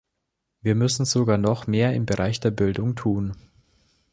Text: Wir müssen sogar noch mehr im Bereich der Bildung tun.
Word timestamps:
Wir 0.63 0.73
müssen 0.73 1.05
sogar 1.05 1.37
noch 1.37 1.67
mehr 1.67 1.93
im 1.93 2.07
Bereich 2.07 2.39
der 2.39 2.49
Bildung 2.49 2.95
tun. 2.95 3.35